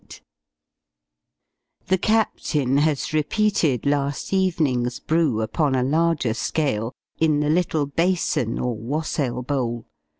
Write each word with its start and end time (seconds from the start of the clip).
The 1.85 1.99
Captain 1.99 2.77
has 2.77 3.13
repeated 3.13 3.85
last 3.85 4.33
evening's 4.33 4.99
brew, 4.99 5.41
upon 5.43 5.75
a 5.75 5.83
larger 5.83 6.33
scale, 6.33 6.91
in 7.19 7.39
the 7.39 7.51
"little 7.51 7.85
bason," 7.85 8.57
or 8.57 8.75
wassail 8.75 9.43
bowl. 9.43 9.85